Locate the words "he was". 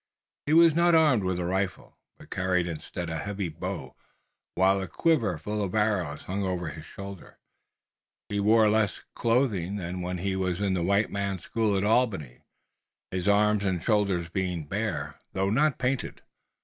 0.47-0.73, 10.17-10.59